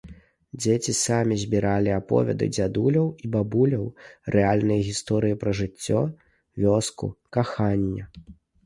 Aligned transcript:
Дзеці 0.61 0.93
самі 0.99 1.35
збіралі 1.41 1.91
аповеды 1.97 2.45
дзядуляў 2.57 3.07
і 3.27 3.31
бабуляў, 3.37 3.85
рэальныя 4.37 4.81
гісторыі 4.91 5.39
пра 5.45 5.51
жыццё, 5.63 5.99
вёску, 6.67 7.05
каханне. 7.41 8.03